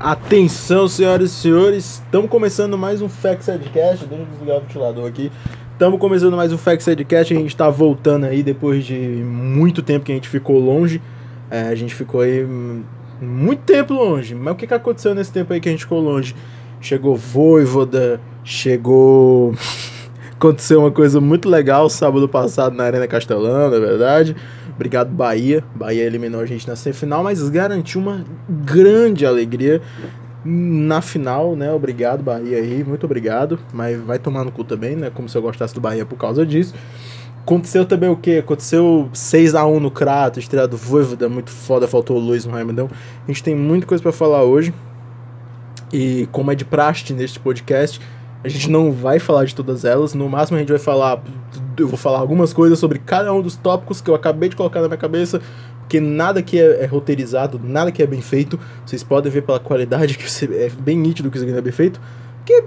[0.00, 4.06] Atenção, senhoras e senhores, estamos começando mais um Facts Headcast.
[4.06, 5.32] Deixa eu desligar o ventilador aqui.
[5.72, 7.34] Estamos começando mais um Facts Headcast.
[7.34, 11.02] A gente está voltando aí depois de muito tempo que a gente ficou longe.
[11.50, 12.46] É, a gente ficou aí
[13.20, 14.36] muito tempo longe.
[14.36, 16.32] Mas o que, que aconteceu nesse tempo aí que a gente ficou longe?
[16.80, 19.52] Chegou Voivoda, chegou.
[20.38, 24.36] Aconteceu uma coisa muito legal sábado passado na Arena Castelão, na verdade.
[24.74, 25.64] Obrigado, Bahia.
[25.74, 29.82] Bahia eliminou a gente na semifinal, mas garantiu uma grande alegria
[30.44, 31.72] na final, né?
[31.72, 33.58] Obrigado, Bahia aí, muito obrigado.
[33.72, 35.10] Mas vai tomar no cu também, né?
[35.12, 36.72] Como se eu gostasse do Bahia por causa disso.
[37.42, 38.40] Aconteceu também o quê?
[38.44, 42.52] Aconteceu 6 a 1 no Kratos, estreia do Voivoda, muito foda, faltou o Luiz no
[42.52, 42.88] Raimundão.
[43.24, 44.72] A gente tem muita coisa para falar hoje.
[45.92, 48.00] E como é de praxe neste podcast,
[48.42, 50.14] a gente não vai falar de todas elas.
[50.14, 51.22] No máximo a gente vai falar
[51.82, 54.80] eu vou falar algumas coisas sobre cada um dos tópicos que eu acabei de colocar
[54.80, 55.40] na minha cabeça,
[55.80, 59.60] porque nada que é, é roteirizado, nada que é bem feito, vocês podem ver pela
[59.60, 62.00] qualidade que é bem nítido que isso aqui não é bem feito,
[62.38, 62.64] porque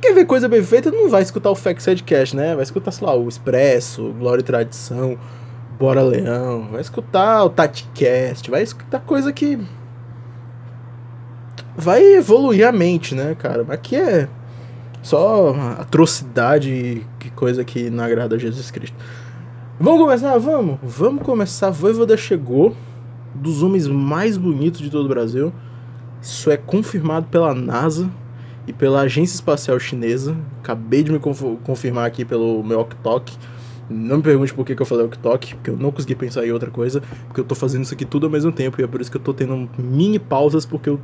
[0.00, 2.54] quer ver coisa bem feita, não vai escutar o Facts Headcast, né?
[2.54, 5.16] Vai escutar, sei lá, o Expresso, Glória e Tradição,
[5.78, 9.58] Bora Leão, vai escutar o TatiCast, vai escutar coisa que
[11.76, 13.64] vai evoluir a mente, né, cara?
[13.66, 14.28] Mas aqui é
[15.02, 18.96] só atrocidade, que coisa que não agrada a Jesus Cristo.
[19.78, 20.38] Vamos começar?
[20.38, 20.78] Vamos!
[20.82, 21.70] Vamos começar.
[21.70, 22.74] Voivoda chegou
[23.34, 25.52] dos homens mais bonitos de todo o Brasil.
[26.20, 28.08] Isso é confirmado pela NASA
[28.66, 30.36] e pela Agência Espacial Chinesa.
[30.60, 33.36] Acabei de me conf confirmar aqui pelo meu Ok
[33.90, 36.52] Não me pergunte por que, que eu falei Ok porque eu não consegui pensar em
[36.52, 39.00] outra coisa, porque eu tô fazendo isso aqui tudo ao mesmo tempo e é por
[39.00, 41.00] isso que eu tô tendo mini pausas, porque eu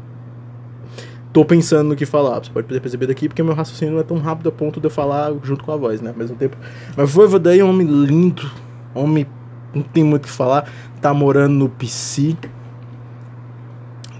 [1.32, 2.38] tô pensando no que falar.
[2.38, 4.86] Você pode ter percebido aqui, porque meu raciocínio não é tão rápido a ponto de
[4.86, 6.10] eu falar junto com a voz, né?
[6.10, 6.56] Ao mesmo tempo.
[6.96, 8.50] Mas Voivoda é um homem lindo,
[8.94, 9.26] homem
[9.74, 10.70] não tem muito o que falar,
[11.00, 12.36] tá morando no PC.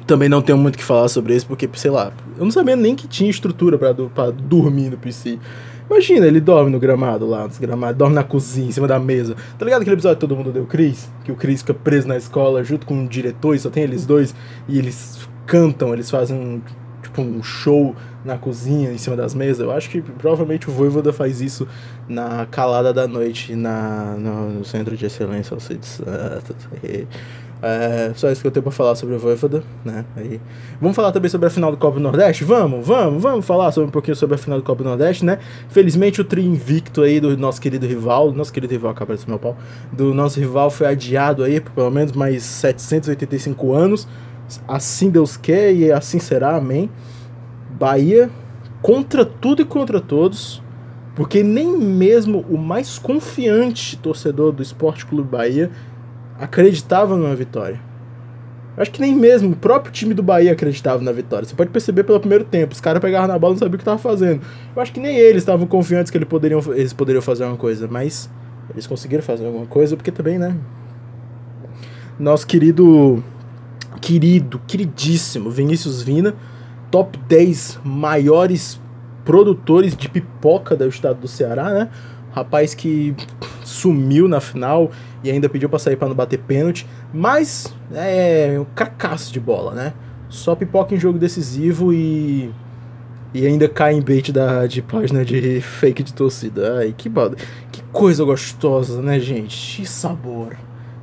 [0.07, 2.77] Também não tenho muito o que falar sobre isso, porque, sei lá, eu não sabia
[2.77, 5.39] nem que tinha estrutura para pra dormir no PC.
[5.91, 9.35] Imagina, ele dorme no gramado lá, nos gramados, dorme na cozinha, em cima da mesa.
[9.59, 11.11] Tá ligado aquele episódio que todo mundo deu Chris?
[11.25, 14.05] Que o Chris fica preso na escola junto com o diretor e só tem eles
[14.05, 14.35] dois,
[14.69, 16.63] e eles cantam, eles fazem
[17.23, 19.61] um show na cozinha, em cima das mesas.
[19.61, 21.67] Eu acho que provavelmente o Voivoda faz isso
[22.09, 26.69] na calada da noite, na, no, no Centro de Excelência Alcide Santos.
[27.61, 30.05] É, só isso que eu tenho pra falar sobre o Voivoda, né?
[30.17, 30.41] Aí,
[30.81, 32.45] vamos falar também sobre a final do Copa do Nordeste?
[32.45, 35.39] Vamos, vamos, vamos falar sobre um pouquinho sobre a final do Copa do Nordeste, né?
[35.69, 39.41] Felizmente o tri invicto aí do nosso querido rival, nosso querido rival, acaba de meu
[39.41, 39.57] pau,
[39.93, 44.07] do nosso rival foi adiado aí por pelo menos mais 785 anos
[44.67, 46.91] Assim Deus quer e assim será, amém.
[47.79, 48.31] Bahia
[48.81, 50.63] contra tudo e contra todos,
[51.15, 55.71] porque nem mesmo o mais confiante torcedor do Esporte Clube Bahia
[56.39, 57.81] acreditava numa vitória.
[58.77, 61.45] Acho que nem mesmo o próprio time do Bahia acreditava na vitória.
[61.45, 62.73] Você pode perceber pelo primeiro tempo.
[62.73, 64.41] Os caras pegavam na bola e não sabiam o que estavam fazendo.
[64.75, 67.89] Eu acho que nem eles estavam confiantes que eles poderiam, eles poderiam fazer alguma coisa.
[67.91, 68.31] Mas
[68.71, 70.57] eles conseguiram fazer alguma coisa, porque também, né?
[72.21, 73.23] Nosso querido
[74.01, 76.35] querido, queridíssimo Vinícius Vina,
[76.91, 78.81] top 10 maiores
[79.25, 81.89] produtores de pipoca do estado do Ceará, né?
[82.33, 83.15] Rapaz que
[83.65, 84.91] sumiu na final
[85.23, 89.75] e ainda pediu para sair para não bater pênalti, mas é um cracaço de bola,
[89.75, 89.93] né?
[90.29, 92.51] Só pipoca em jogo decisivo e
[93.35, 96.79] e ainda cai em bait da, de página de fake de torcida.
[96.79, 97.11] Ai, que,
[97.71, 99.83] que coisa gostosa, né, gente?
[99.83, 100.57] Que sabor.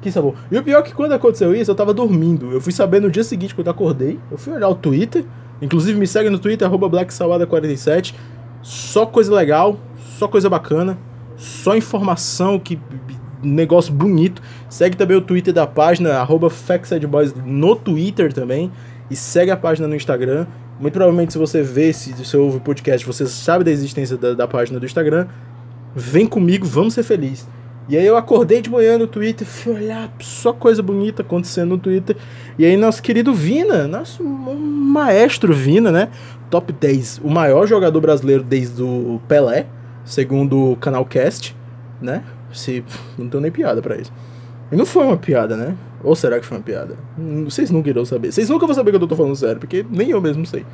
[0.05, 0.35] Que sabor.
[0.51, 2.51] E o pior é que quando aconteceu isso, eu tava dormindo.
[2.51, 4.19] Eu fui saber no dia seguinte, quando acordei.
[4.29, 5.25] Eu fui olhar o Twitter.
[5.59, 8.13] Inclusive, me segue no Twitter, BlackSalada47.
[8.61, 9.79] Só coisa legal,
[10.19, 10.95] só coisa bacana,
[11.35, 12.79] só informação que.
[13.41, 14.43] Negócio bonito.
[14.69, 16.51] Segue também o Twitter da página, arroba
[17.43, 18.71] no Twitter também.
[19.09, 20.45] E segue a página no Instagram.
[20.79, 24.35] Muito provavelmente, se você vê, se você ouve o podcast, você sabe da existência da,
[24.35, 25.25] da página do Instagram.
[25.95, 27.47] Vem comigo, vamos ser felizes.
[27.87, 31.77] E aí eu acordei de manhã no Twitter, fui olhar só coisa bonita acontecendo no
[31.77, 32.17] Twitter.
[32.57, 36.09] E aí nosso querido Vina, nosso maestro Vina, né?
[36.49, 39.67] Top 10, o maior jogador brasileiro desde o Pelé,
[40.03, 41.55] segundo o canal Cast,
[42.01, 42.23] né?
[42.51, 42.83] Se
[43.17, 44.11] não tenho nem piada para isso.
[44.71, 45.75] E não foi uma piada, né?
[46.03, 46.95] Ou será que foi uma piada?
[47.43, 48.31] Vocês nunca irão saber.
[48.31, 50.65] Vocês nunca vão saber que eu tô falando sério, porque nem eu mesmo sei.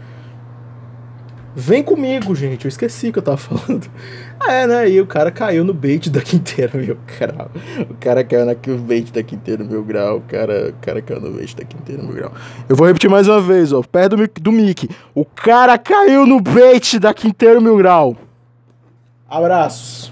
[1.55, 2.65] Vem comigo, gente.
[2.65, 3.87] Eu esqueci que eu tava falando.
[4.43, 4.89] Ah, é, né?
[4.89, 7.51] E o cara caiu no bait da Quinteiro Mil Grau.
[7.87, 10.17] O cara caiu no bait da Quinteiro Mil Grau.
[10.17, 12.33] O cara, o cara caiu no bait da Quinteiro Mil Grau.
[12.67, 13.83] Eu vou repetir mais uma vez, ó.
[13.83, 14.89] Perto do, do Mickey.
[15.13, 18.17] O cara caiu no bait da Quinteiro Mil Grau.
[19.29, 20.11] Abraços.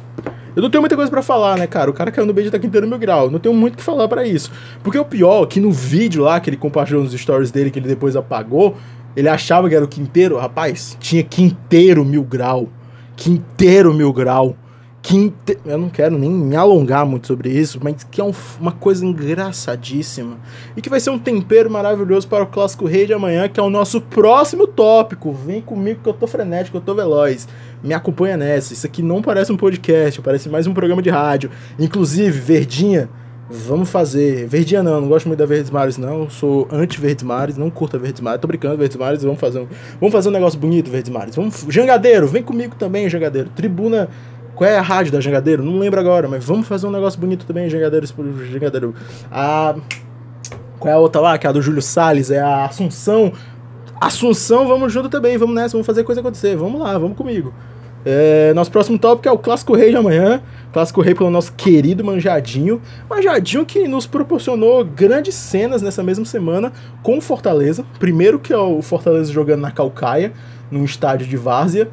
[0.56, 1.90] Eu não tenho muita coisa para falar, né, cara?
[1.90, 3.32] O cara caiu no beijo da Quinteiro Mil Grau.
[3.32, 4.52] Não tenho muito o que falar para isso.
[4.84, 7.88] Porque o pior, que no vídeo lá que ele compartilhou nos stories dele, que ele
[7.88, 8.76] depois apagou,
[9.16, 10.38] ele achava que era o Quinteiro.
[10.38, 12.70] Rapaz, tinha Quinteiro Mil Grau.
[13.16, 14.56] Quinteiro Mil Grau.
[15.02, 15.58] Quinte...
[15.66, 19.06] Eu não quero nem me alongar muito sobre isso, mas que é um, uma coisa
[19.06, 20.38] engraçadíssima.
[20.76, 23.64] E que vai ser um tempero maravilhoso para o Clássico Rei de amanhã, que é
[23.64, 25.32] o nosso próximo tópico.
[25.32, 27.48] Vem comigo que eu tô frenético, eu tô veloz.
[27.84, 28.74] Me acompanha nessa.
[28.74, 31.50] Isso aqui não parece um podcast, parece mais um programa de rádio.
[31.80, 33.10] Inclusive, Verdinha,
[33.50, 34.48] vamos fazer.
[34.48, 36.30] Verdinha não, não gosto muito da Verdes Mares, não.
[36.30, 38.40] Sou anti-Verdes Mares, não curto a Verdes Mares.
[38.40, 39.68] Tô brincando, Verdes Mares, vamos fazer um,
[40.00, 41.36] vamos fazer um negócio bonito, Verdes Mares.
[41.36, 41.66] Vamos...
[41.70, 43.50] Jangadeiro, vem comigo também, Jangadeiro.
[43.50, 44.10] Tribuna
[44.60, 45.64] qual é a rádio da Jangadeiro?
[45.64, 48.06] Não lembro agora, mas vamos fazer um negócio bonito também, Jangadeiro.
[48.52, 48.94] Jangadeiro.
[49.32, 49.74] A.
[50.78, 51.38] Qual é a outra lá?
[51.38, 53.32] Que é a do Júlio Salles, é a Assunção.
[54.02, 56.58] Assunção, vamos junto também, vamos nessa, vamos fazer coisa acontecer.
[56.58, 57.54] Vamos lá, vamos comigo.
[58.06, 60.42] É, nosso próximo tópico é o Clássico Rei de amanhã.
[60.72, 62.82] Clássico Rei pelo nosso querido Manjadinho.
[63.10, 66.72] Manjadinho que nos proporcionou grandes cenas nessa mesma semana
[67.04, 67.86] com o Fortaleza.
[68.00, 70.32] Primeiro que é o Fortaleza jogando na Calcaia,
[70.72, 71.90] num estádio de várzea.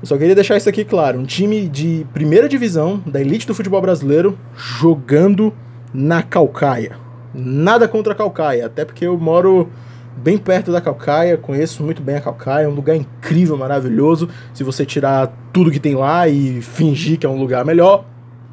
[0.00, 3.54] Eu só queria deixar isso aqui claro: um time de primeira divisão, da elite do
[3.54, 5.52] futebol brasileiro, jogando
[5.92, 6.96] na Calcaia.
[7.34, 9.68] Nada contra a Calcaia, até porque eu moro
[10.16, 14.28] bem perto da Calcaia, conheço muito bem a Calcaia, é um lugar incrível, maravilhoso.
[14.52, 18.04] Se você tirar tudo que tem lá e fingir que é um lugar melhor,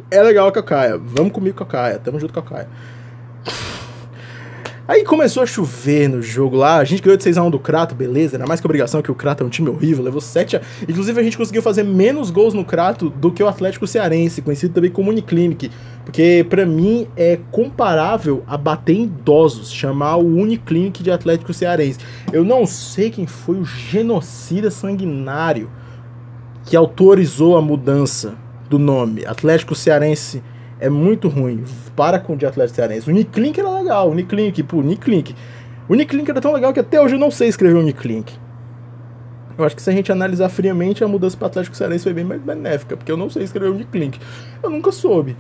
[0.10, 0.98] é legal a Calcaia.
[0.98, 2.68] Vamos comigo, Calcaia, tamo junto, Calcaia.
[4.88, 8.38] Aí começou a chover no jogo lá, a gente ganhou de 6x1 do Crato, beleza,
[8.38, 10.62] era mais que obrigação que o Crato é um time horrível, levou 7 a...
[10.88, 14.74] Inclusive a gente conseguiu fazer menos gols no Crato do que o Atlético Cearense, conhecido
[14.74, 15.70] também como Uniclinic,
[16.06, 22.00] porque para mim é comparável a bater em idosos, chamar o Uniclinic de Atlético Cearense.
[22.32, 25.70] Eu não sei quem foi o genocida sanguinário
[26.64, 28.36] que autorizou a mudança
[28.70, 30.42] do nome, Atlético Cearense
[30.80, 31.64] é muito ruim.
[31.96, 33.10] Para com o de Atlético Cearense.
[33.10, 34.10] O Uniclink era legal.
[34.12, 35.34] Uniclink, pô, Uniclink.
[35.88, 38.34] O Uniclink era tão legal que até hoje eu não sei escrever Uniclink.
[39.58, 42.26] Eu acho que se a gente analisar friamente, a mudança para Atlético Cearense foi bem
[42.26, 44.20] mais benéfica, porque eu não sei escrever Uniclink.
[44.62, 45.36] Eu nunca soube.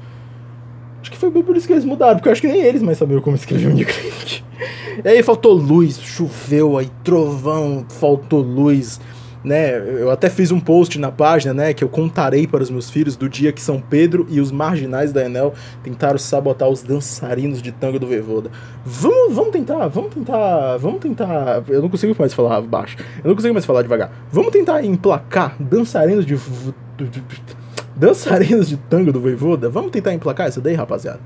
[1.01, 2.81] Acho que foi bem por isso que eles mudaram, porque eu acho que nem eles
[2.81, 4.43] mais sabiam como escrever Uniclink.
[5.05, 8.99] E aí faltou luz, choveu, aí trovão, faltou luz
[9.47, 9.77] né?
[9.77, 13.15] Eu até fiz um post na página, né, que eu contarei para os meus filhos
[13.15, 15.53] do dia que São Pedro e os marginais da Enel
[15.83, 18.51] tentaram sabotar os dançarinos de tango do Voivoda.
[18.85, 21.63] Vamos, vamos tentar, vamos tentar, vamos tentar.
[21.67, 22.97] Eu não consigo mais falar baixo.
[23.23, 24.11] Eu não consigo mais falar devagar.
[24.31, 26.37] Vamos tentar emplacar dançarinos de,
[27.95, 29.69] dançarinos de tango do Voivoda.
[29.69, 31.19] Vamos tentar emplacar essa daí, rapaziada.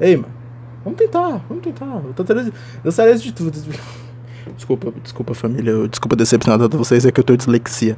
[0.00, 0.34] Ei, mano.
[0.82, 2.02] Vamos tentar, vamos tentar.
[2.82, 4.03] Dançarinos de
[4.52, 7.96] Desculpa, desculpa família, desculpa decepcionar tanto vocês, é que eu tenho dislexia.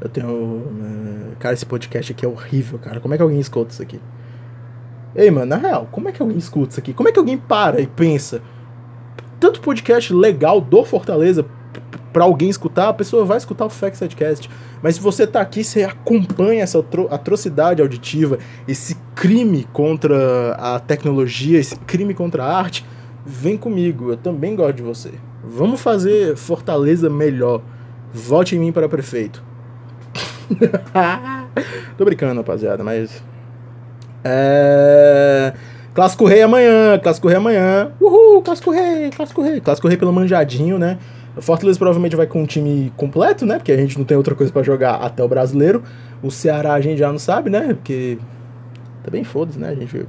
[0.00, 0.62] Eu tenho.
[1.32, 3.00] É, cara, esse podcast aqui é horrível, cara.
[3.00, 4.00] Como é que alguém escuta isso aqui?
[5.14, 6.92] Ei, mano, na real, como é que alguém escuta isso aqui?
[6.92, 8.40] Como é que alguém para e pensa?
[9.40, 11.44] Tanto podcast legal do Fortaleza
[12.12, 14.50] para alguém escutar, a pessoa vai escutar o Fact Setcast.
[14.82, 21.58] Mas se você tá aqui, você acompanha essa atrocidade auditiva, esse crime contra a tecnologia,
[21.58, 22.84] esse crime contra a arte,
[23.24, 25.12] vem comigo, eu também gosto de você.
[25.50, 27.62] Vamos fazer Fortaleza melhor.
[28.12, 29.42] Vote em mim para prefeito.
[31.96, 33.22] Tô brincando, rapaziada, mas.
[34.22, 35.52] É.
[35.94, 37.90] Clássico Rei amanhã, Clássico Rei amanhã.
[38.00, 39.60] Uhul, Clássico Rei, Clássico Rei.
[39.60, 40.98] Clássico Rei pelo manjadinho, né?
[41.36, 43.56] O Fortaleza provavelmente vai com um time completo, né?
[43.56, 45.82] Porque a gente não tem outra coisa para jogar até o brasileiro.
[46.22, 47.74] O Ceará a gente já não sabe, né?
[47.74, 48.18] Porque.
[49.02, 49.70] Tá bem foda-se, né?
[49.70, 50.06] A gente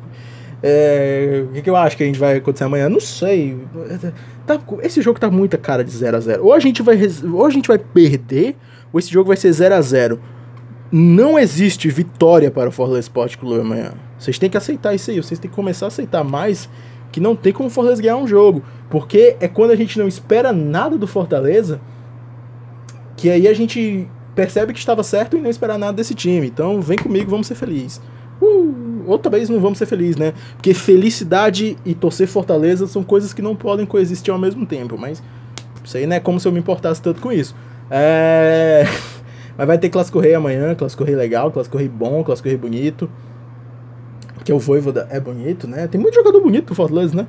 [0.62, 2.90] é, o que, que, eu acho que a gente vai acontecer amanhã?
[2.90, 3.58] Não sei.
[4.46, 6.98] Tá, esse jogo tá muita cara de 0 a 0 Ou a gente vai,
[7.32, 8.56] ou a gente vai perder,
[8.92, 10.20] ou esse jogo vai ser 0 a 0
[10.92, 13.94] Não existe vitória para o Fortaleza Sport Clube amanhã.
[14.18, 15.22] Vocês têm que aceitar isso aí.
[15.22, 16.70] Vocês têm que começar a aceitar mais
[17.12, 18.62] que não tem como o Fortaleza ganhar um jogo.
[18.90, 21.80] Porque é quando a gente não espera nada do Fortaleza
[23.16, 26.48] que aí a gente percebe que estava certo e não esperar nada desse time.
[26.48, 28.02] Então vem comigo, vamos ser felizes.
[28.42, 28.90] Uh!
[29.12, 30.34] outra vez não vamos ser felizes, né?
[30.56, 35.22] Porque felicidade e torcer Fortaleza são coisas que não podem coexistir ao mesmo tempo, mas
[35.84, 37.56] isso aí não é como se eu me importasse tanto com isso.
[37.90, 38.86] É...
[39.58, 43.10] Mas vai ter Clássico Rei amanhã, Clássico Rei legal, Clássico Rei bom, Clássico Rei bonito.
[44.46, 45.86] Que o Voivoda é bonito, né?
[45.86, 47.28] Tem muito jogador bonito pro Fortaleza, né?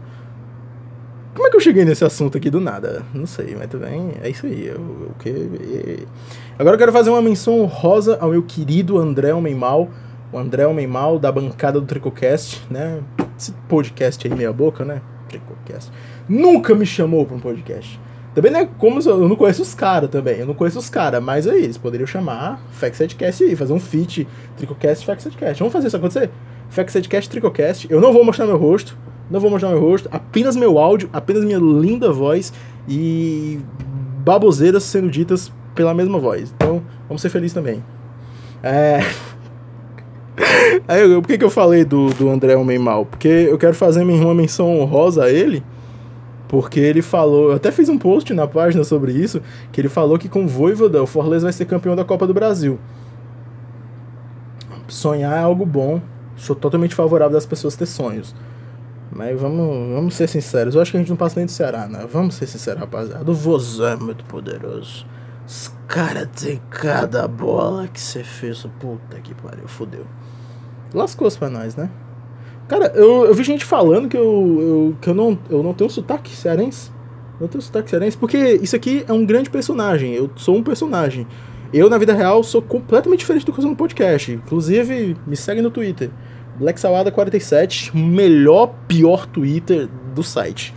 [1.35, 3.03] Como é que eu cheguei nesse assunto aqui do nada?
[3.13, 4.65] Não sei, mas também é isso aí.
[4.65, 6.07] Eu, eu, eu,
[6.57, 9.89] Agora eu quero fazer uma menção rosa ao meu querido André Homem Mal
[10.33, 13.01] o André Homem Mal, da bancada do Tricocast, né?
[13.39, 15.01] Esse podcast aí meia boca, né?
[15.29, 15.91] Tricocast.
[16.29, 17.99] Nunca me chamou para um podcast.
[18.35, 19.01] Também não é como.
[19.01, 20.39] Eu não conheço os caras também.
[20.39, 24.27] Eu não conheço os caras, mas aí, eles poderiam chamar Factsetcast aí, fazer um feat,
[24.57, 25.59] Tricocast Factsetcast.
[25.59, 26.31] Vamos fazer isso acontecer?
[26.69, 27.91] Factsetcast Tricocast.
[27.91, 28.97] Eu não vou mostrar meu rosto.
[29.31, 32.53] Não vou mostrar meu rosto, apenas meu áudio, apenas minha linda voz
[32.89, 33.61] e
[34.25, 36.53] baboseiras sendo ditas pela mesma voz.
[36.57, 37.83] Então, vamos ser felizes também.
[38.61, 39.01] É.
[40.89, 43.07] Aí, por que, que eu falei do, do André Homem Mal?
[43.07, 45.63] Porque eu quero fazer uma menção honrosa a ele
[46.51, 50.19] porque ele falou, eu até fiz um post na página sobre isso, que ele falou
[50.19, 52.77] que com o Voivoda o Fortaleza vai ser campeão da Copa do Brasil.
[54.89, 56.01] Sonhar é algo bom,
[56.37, 58.35] sou totalmente favorável das pessoas ter sonhos.
[59.13, 61.87] Mas vamos, vamos ser sinceros, eu acho que a gente não passa nem do Ceará,
[61.87, 62.05] né?
[62.13, 63.31] Vamos ser sinceros, rapaziada.
[63.31, 65.07] O Vozão é muito poderoso.
[65.51, 68.65] Os caras tem cada bola que você fez.
[68.79, 70.07] Puta que pariu, fodeu.
[70.95, 71.91] Lascou-se pra nós, né?
[72.69, 75.91] Cara, eu, eu vi gente falando que eu, eu, que eu, não, eu não tenho
[75.91, 76.93] sotaque cearense.
[77.41, 80.15] Não tenho sotaque cearense, porque isso aqui é um grande personagem.
[80.15, 81.27] Eu sou um personagem.
[81.75, 84.31] Eu, na vida real, sou completamente diferente do que eu sou no podcast.
[84.31, 86.11] Inclusive, me segue no Twitter.
[86.61, 90.73] BlackSalada47, melhor, pior Twitter do site.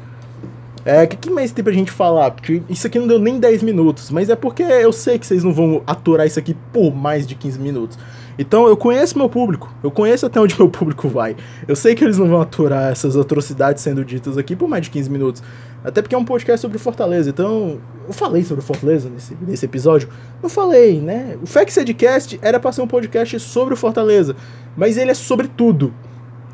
[0.86, 2.32] É, o que, que, mais tem pra gente falar?
[2.32, 5.44] Porque isso aqui não deu nem 10 minutos, mas é porque eu sei que vocês
[5.44, 7.98] não vão aturar isso aqui por mais de 15 minutos.
[8.38, 11.38] Então eu conheço meu público, eu conheço até onde meu público vai.
[11.68, 14.90] Eu sei que eles não vão aturar essas atrocidades sendo ditas aqui por mais de
[14.90, 15.44] 15 minutos.
[15.84, 20.10] Até porque é um podcast sobre Fortaleza, então eu falei sobre Fortaleza nesse, nesse episódio.
[20.42, 21.38] Não falei, né?
[21.42, 24.36] O Factcast era pra ser um podcast sobre Fortaleza,
[24.76, 25.94] mas ele é sobre tudo.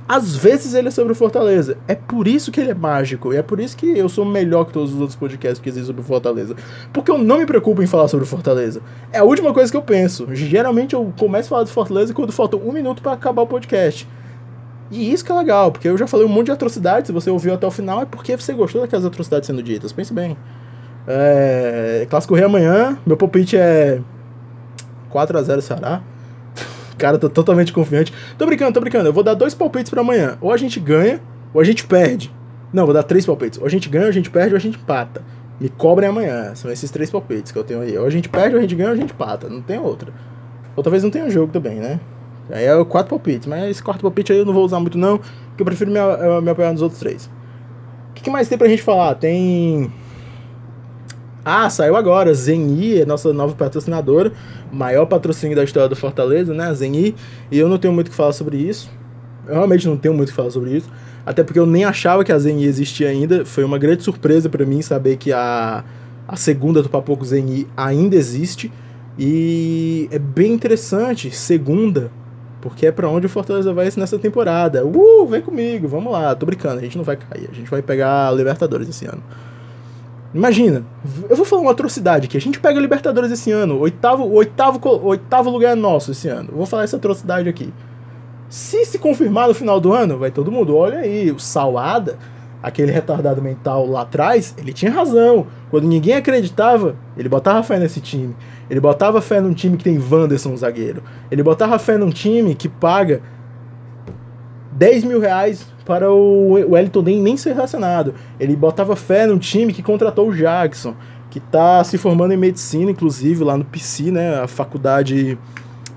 [0.10, 1.78] Às vezes ele é sobre Fortaleza.
[1.88, 3.32] É por isso que ele é mágico.
[3.32, 5.86] E é por isso que eu sou melhor que todos os outros podcasts que existem
[5.86, 6.56] sobre Fortaleza.
[6.92, 8.82] Porque eu não me preocupo em falar sobre Fortaleza.
[9.14, 10.26] É a última coisa que eu penso.
[10.34, 14.08] Geralmente eu começo a falar do Fortaleza quando falta um minuto para acabar o podcast.
[14.90, 17.06] E isso que é legal, porque eu já falei um monte de atrocidades.
[17.06, 19.94] Se você ouviu até o final, é porque você gostou daquelas atrocidades sendo ditas.
[19.94, 20.36] Pense bem.
[21.08, 22.08] É...
[22.10, 22.98] Clássico Rei amanhã.
[23.06, 24.02] Meu palpite é
[25.14, 26.02] 4x0 Ceará
[27.00, 28.14] cara tá totalmente confiante.
[28.38, 29.10] Tô brincando, tô brincando.
[29.10, 30.38] Eu vou dar dois palpites para amanhã.
[30.40, 31.20] Ou a gente ganha,
[31.54, 32.32] ou a gente perde.
[32.72, 33.60] Não, vou dar três palpites.
[33.60, 35.24] Ou a gente ganha, ou a gente perde, ou a gente empata.
[35.60, 36.54] Me cobrem amanhã.
[36.54, 37.98] São esses três palpites que eu tenho aí.
[37.98, 39.50] Ou a gente perde, ou a gente ganha, ou a gente empata.
[39.50, 40.14] Não tem outra.
[40.76, 42.00] Ou talvez não tenha jogo também, né?
[42.52, 43.48] Aí é o quatro palpites.
[43.48, 45.18] Mas esse quarto palpite aí eu não vou usar muito, não.
[45.18, 46.00] Porque eu prefiro me,
[46.42, 47.26] me apoiar nos outros três.
[48.12, 49.16] O que, que mais tem pra gente falar?
[49.16, 49.92] Tem.
[51.44, 52.34] Ah, saiu agora.
[52.34, 54.32] Zeni é nossa nova patrocinadora.
[54.72, 56.74] Maior patrocínio da história do Fortaleza, né?
[56.74, 57.16] Zeni.
[57.52, 58.90] E eu não tenho muito o que falar sobre isso.
[59.48, 60.90] Eu realmente não tenho muito o que falar sobre isso.
[61.26, 63.46] Até porque eu nem achava que a Zeni existia ainda.
[63.46, 65.84] Foi uma grande surpresa para mim saber que a,
[66.28, 68.72] a segunda do Papoco Zeni ainda existe.
[69.18, 71.32] E é bem interessante.
[71.32, 72.12] Segunda.
[72.62, 74.86] Porque é para onde o Fortaleza vai nessa temporada.
[74.86, 76.36] Uh, vem comigo, vamos lá.
[76.36, 77.50] Tô brincando, a gente não vai cair.
[77.50, 79.24] A gente vai pegar a Libertadores esse ano.
[80.34, 80.86] Imagina,
[81.28, 82.38] eu vou falar uma atrocidade aqui.
[82.38, 86.50] A gente pega a Libertadores esse ano, oitavo, oitavo, oitavo lugar é nosso esse ano.
[86.54, 87.74] Vou falar essa atrocidade aqui.
[88.48, 90.76] Se se confirmar no final do ano, vai todo mundo.
[90.76, 92.18] Olha aí, o Salada,
[92.62, 95.48] aquele retardado mental lá atrás, ele tinha razão.
[95.72, 98.36] Quando ninguém acreditava, ele botava fé nesse time.
[98.70, 101.02] Ele botava fé num time que tem Wanderson, zagueiro.
[101.32, 103.22] Ele botava fé num time que paga
[104.74, 108.14] 10 mil reais para o Wellington nem, nem ser relacionado.
[108.40, 110.96] Ele botava fé no time que contratou o Jackson,
[111.32, 114.40] que está se formando em medicina, inclusive, lá no PC, né?
[114.40, 115.36] A faculdade.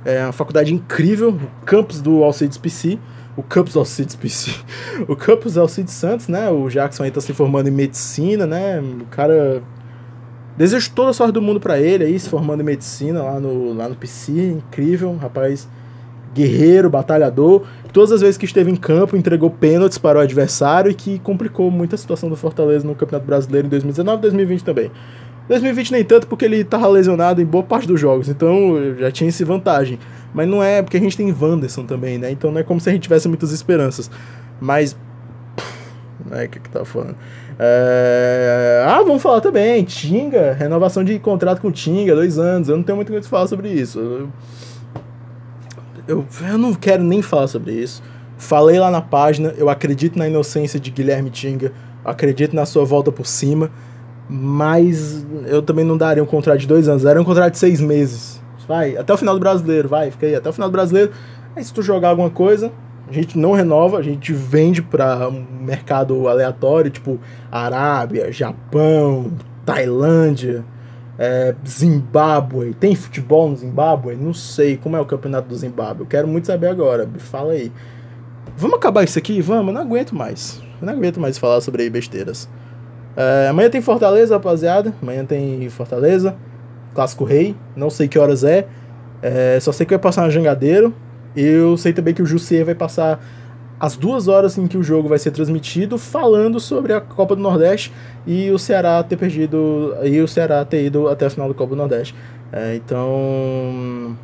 [0.02, 2.98] É uma faculdade incrível, o campus do Alcides PC.
[3.36, 4.52] O campus Alcides PC.
[5.06, 6.48] o campus Alcides Santos, né?
[6.48, 8.80] O Jackson aí tá se formando em medicina, né?
[8.80, 9.62] O cara.
[10.56, 13.74] Desejo toda a sorte do mundo para ele aí, se formando em medicina lá no,
[13.74, 14.52] lá no PC.
[14.52, 15.68] Incrível, rapaz
[16.34, 17.62] guerreiro, batalhador.
[17.92, 21.70] Todas as vezes que esteve em campo, entregou pênaltis para o adversário e que complicou
[21.70, 24.90] muito a situação do Fortaleza no Campeonato Brasileiro em 2019 e 2020 também.
[25.48, 29.28] 2020 nem tanto porque ele estava lesionado em boa parte dos jogos, então já tinha
[29.28, 29.98] essa vantagem.
[30.32, 32.30] Mas não é porque a gente tem Wanderson também, né?
[32.30, 34.10] Então não é como se a gente tivesse muitas esperanças.
[34.60, 34.96] Mas.
[36.30, 37.16] É, o que que tá falando?
[37.58, 38.84] É...
[38.86, 39.84] Ah, vamos falar também.
[39.84, 42.68] Tinga, renovação de contrato com Tinga, dois anos.
[42.68, 43.98] Eu não tenho muito o que falar sobre isso.
[43.98, 44.28] Eu
[46.06, 48.02] eu, eu não quero nem falar sobre isso.
[48.36, 51.72] Falei lá na página, eu acredito na inocência de Guilherme Tinga,
[52.04, 53.70] acredito na sua volta por cima,
[54.28, 57.80] mas eu também não daria um contrato de dois anos, daria um contrato de seis
[57.80, 58.42] meses.
[58.66, 61.12] Vai, até o final do brasileiro, vai, fica aí, até o final do brasileiro.
[61.54, 62.72] Aí se tu jogar alguma coisa,
[63.08, 69.30] a gente não renova, a gente vende para um mercado aleatório, tipo Arábia, Japão,
[69.64, 70.64] Tailândia
[71.24, 72.74] é, Zimbábue.
[72.74, 74.16] Tem futebol no Zimbábue?
[74.16, 74.76] Não sei.
[74.76, 76.00] Como é o campeonato do Zimbábue?
[76.00, 77.06] Eu quero muito saber agora.
[77.06, 77.70] Me fala aí.
[78.56, 79.40] Vamos acabar isso aqui?
[79.40, 79.68] Vamos?
[79.68, 80.60] Eu não aguento mais.
[80.80, 82.48] Eu não aguento mais falar sobre besteiras.
[83.16, 84.92] É, amanhã tem Fortaleza, rapaziada.
[85.00, 86.34] Amanhã tem Fortaleza.
[86.92, 87.54] Clássico Rei.
[87.76, 88.66] Não sei que horas é.
[89.22, 90.92] é só sei que vai passar no Jangadeiro.
[91.36, 93.24] Eu sei também que o Jussier vai passar
[93.82, 97.42] as duas horas em que o jogo vai ser transmitido, falando sobre a Copa do
[97.42, 97.92] Nordeste
[98.24, 101.70] e o Ceará ter perdido e o Ceará ter ido até a final da Copa
[101.70, 102.14] do Nordeste.
[102.52, 104.16] É, então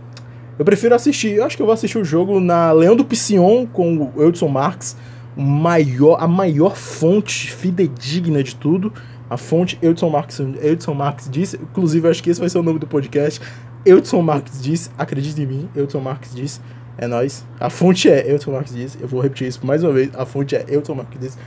[0.56, 1.32] eu prefiro assistir.
[1.32, 4.46] Eu acho que eu vou assistir o jogo na Leão do Piscion com o Eudson
[4.46, 4.96] Marques,
[5.36, 8.92] maior, a maior fonte fidedigna de tudo.
[9.28, 12.78] A fonte Eudson Marques, Eudson Marques disse, inclusive acho que esse vai ser o nome
[12.78, 13.40] do podcast.
[13.84, 16.60] Eudson Marques disse, acredite em mim, Eudson Marques disse,
[16.98, 17.46] é nós.
[17.58, 20.54] A fonte é Eudson Marques disse, eu vou repetir isso mais uma vez, a fonte
[20.54, 21.38] é Eudson Marques disse.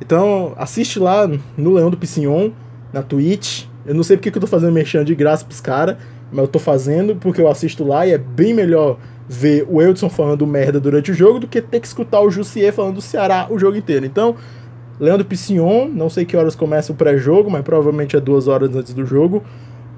[0.00, 2.50] Então, assiste lá no Leão do Piscion,
[2.92, 3.64] na Twitch.
[3.86, 5.96] Eu não sei porque que eu tô fazendo mexendo de graça pros caras
[6.30, 10.08] mas eu tô fazendo porque eu assisto lá e é bem melhor ver o Eudson
[10.08, 13.46] falando merda durante o jogo do que ter que escutar o Jussier falando do Ceará
[13.50, 14.04] o jogo inteiro.
[14.04, 14.36] Então,
[15.00, 18.92] Leandro Piscion, não sei que horas começa o pré-jogo, mas provavelmente é duas horas antes
[18.92, 19.42] do jogo.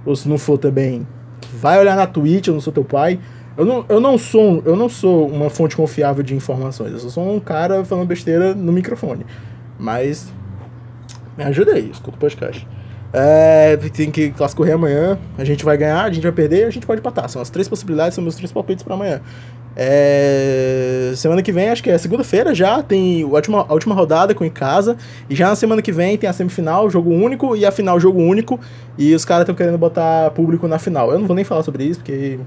[0.05, 1.07] Ou se não for também,
[1.55, 3.19] vai olhar na Twitch, eu não sou teu pai.
[3.57, 7.35] Eu não, eu não, sou, eu não sou uma fonte confiável de informações, eu sou
[7.35, 9.27] um cara falando besteira no microfone.
[9.79, 10.33] Mas
[11.37, 12.67] me ajuda aí, escuta o podcast.
[13.13, 15.19] É, tem que classificar amanhã.
[15.37, 17.29] A gente vai ganhar, a gente vai perder, a gente pode empatar.
[17.29, 19.21] São as três possibilidades, são meus três palpites para amanhã.
[19.77, 24.35] É, semana que vem, acho que é segunda-feira já, tem a última, a última rodada
[24.35, 24.97] com em casa.
[25.29, 28.21] E já na semana que vem tem a semifinal, jogo único, e a final, jogo
[28.21, 28.61] único.
[28.99, 31.11] E os caras estão querendo botar público na final.
[31.11, 32.39] Eu não vou nem falar sobre isso, porque.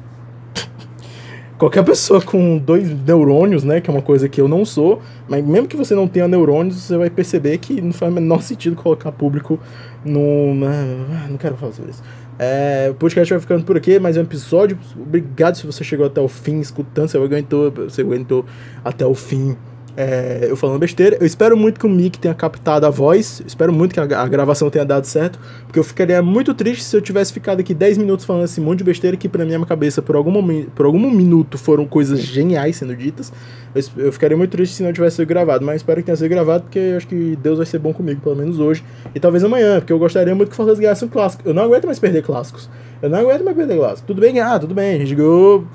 [1.58, 5.46] Qualquer pessoa com dois neurônios, né, que é uma coisa que eu não sou, mas
[5.46, 8.76] mesmo que você não tenha neurônios, você vai perceber que não faz o menor sentido
[8.76, 9.60] colocar público
[10.04, 10.56] no.
[10.56, 12.04] Né, não quero falar sobre isso.
[12.40, 14.78] É, o podcast vai ficando por aqui, mais um episódio.
[15.00, 18.46] Obrigado se você chegou até o fim escutando, você aguentou, você aguentou
[18.84, 19.56] até o fim
[19.96, 21.18] é, eu falando besteira.
[21.20, 23.44] Eu espero muito que o Mick tenha captado a voz.
[23.46, 25.40] Espero muito que a, a, gravação tenha dado certo.
[25.66, 28.80] Porque eu ficaria muito triste se eu tivesse ficado aqui 10 minutos falando esse monte
[28.80, 32.78] de besteira que pra minha cabeça, por algum, momento, por algum minuto, foram coisas geniais
[32.78, 33.32] sendo ditas.
[33.76, 35.66] Eu, eu ficaria muito triste se não tivesse sido gravado.
[35.66, 38.20] Mas espero que tenha sido gravado, porque eu acho que Deus vai ser bom comigo,
[38.22, 38.84] pelo menos hoje.
[39.14, 41.44] E talvez amanhã, porque eu gostaria muito que o Fortaleza ganhasse um clássico.
[41.46, 42.70] Eu não aguento mais perder clássicos.
[43.02, 44.04] Eu não aguento mais perder clássicos.
[44.08, 44.96] Tudo bem, ah, tudo bem.
[44.96, 45.66] A gente ganhou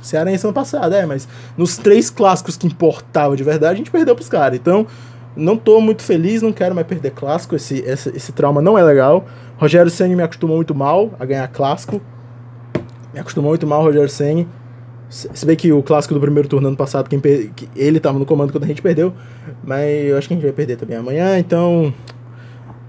[0.00, 4.14] Cearense ano passado, é, mas nos três clássicos que importava de verdade, a gente perdeu
[4.14, 4.58] pros caras.
[4.58, 4.86] Então,
[5.36, 8.82] não tô muito feliz, não quero mais perder clássico, esse, esse, esse trauma não é
[8.82, 9.24] legal.
[9.56, 12.00] Rogério Senni me acostumou muito mal a ganhar clássico.
[13.12, 14.48] Me acostumou muito mal, Rogério Senni.
[15.08, 17.50] Se bem que o clássico do primeiro turno ano passado, quem per...
[17.74, 19.14] ele tava no comando quando a gente perdeu.
[19.64, 21.92] Mas eu acho que a gente vai perder também amanhã, então.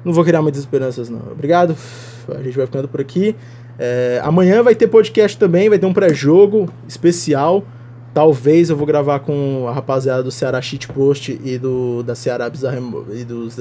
[0.04, 1.22] Não vou criar muitas esperanças, não.
[1.32, 1.76] Obrigado.
[2.30, 3.36] A gente vai ficando por aqui.
[3.80, 7.64] É, amanhã vai ter podcast também, vai ter um pré-jogo especial.
[8.14, 12.82] Talvez eu vou gravar com a rapaziada do Ceará Shitpost e do da Ceará Bizarre
[13.14, 13.56] e dos,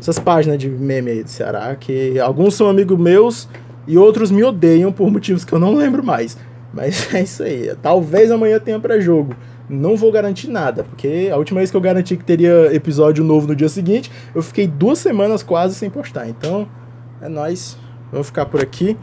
[0.00, 3.48] essas páginas de meme aí do Ceará, que alguns são amigos meus
[3.86, 6.38] e outros me odeiam por motivos que eu não lembro mais.
[6.72, 7.74] Mas é isso aí.
[7.82, 9.34] Talvez amanhã tenha pré-jogo.
[9.68, 13.46] Não vou garantir nada, porque a última vez que eu garanti que teria episódio novo
[13.46, 16.28] no dia seguinte, eu fiquei duas semanas quase sem postar.
[16.28, 16.66] Então,
[17.20, 17.76] é nóis.
[18.12, 18.96] Vamos ficar por aqui.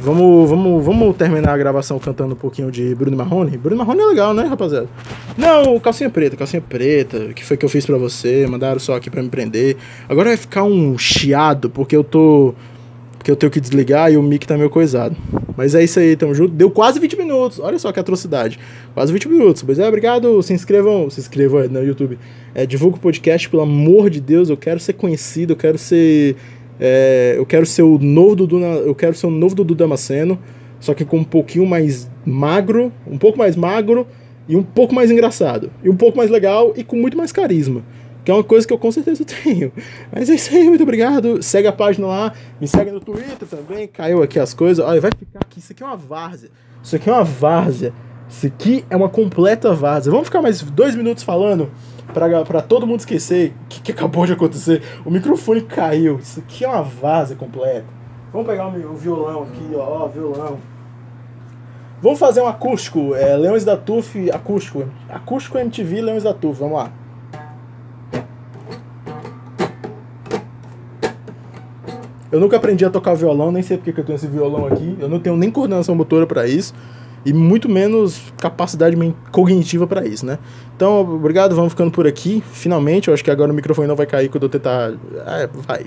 [0.00, 3.56] Vamos, vamos, vamos terminar a gravação cantando um pouquinho de Bruno Marrone.
[3.58, 4.88] Bruno Marrone é legal, né, rapaziada?
[5.36, 9.10] Não, calcinha preta, calcinha preta, que foi que eu fiz pra você, mandaram só aqui
[9.10, 9.76] pra me prender.
[10.08, 12.54] Agora vai ficar um chiado, porque eu tô.
[13.18, 15.16] Porque eu tenho que desligar e o mic tá meio coisado.
[15.56, 16.54] Mas é isso aí, tamo junto.
[16.54, 17.58] Deu quase 20 minutos.
[17.58, 18.58] Olha só que atrocidade.
[18.94, 19.62] Quase 20 minutos.
[19.62, 20.40] Pois é, obrigado.
[20.42, 22.18] Se inscrevam, se inscrevam no YouTube.
[22.54, 24.48] É, divulga o podcast, pelo amor de Deus.
[24.48, 26.36] Eu quero ser conhecido, eu quero ser
[26.80, 30.38] é, eu quero ser o novo Dudu, eu quero ser o novo Dudu Damasceno,
[30.80, 34.06] só que com um pouquinho mais magro, um pouco mais magro
[34.48, 37.82] e um pouco mais engraçado, e um pouco mais legal e com muito mais carisma.
[38.24, 39.72] Que é uma coisa que eu com certeza tenho.
[40.12, 41.40] Mas é isso aí, muito obrigado.
[41.44, 43.86] Segue a página lá, me segue no Twitter também.
[43.86, 44.84] Caiu aqui as coisas.
[44.84, 45.60] Olha, vai ficar aqui.
[45.60, 46.50] Isso aqui é uma várzea.
[46.82, 47.92] Isso aqui é uma várzea.
[48.28, 50.10] Isso aqui é uma completa várzea.
[50.10, 51.70] Vamos ficar mais dois minutos falando
[52.12, 54.82] para todo mundo esquecer o que, que, acabou de acontecer.
[55.04, 56.18] O microfone caiu.
[56.18, 57.84] Isso aqui é uma vaza completa.
[58.32, 60.58] Vamos pegar o, o violão aqui, ó, ó, violão.
[62.02, 64.84] Vamos fazer um acústico, é, Leões da Tuf, acústico.
[65.08, 66.92] Acústico MTV Leões da Tuf, vamos lá.
[72.30, 74.96] Eu nunca aprendi a tocar violão, nem sei porque que eu tenho esse violão aqui.
[75.00, 76.74] Eu não tenho nem coordenação motora para isso
[77.26, 78.96] e muito menos capacidade
[79.32, 80.38] cognitiva para isso, né?
[80.76, 82.42] Então, obrigado, vamos ficando por aqui.
[82.52, 84.92] Finalmente, eu acho que agora o microfone não vai cair quando eu tentar.
[85.26, 85.86] É, vai.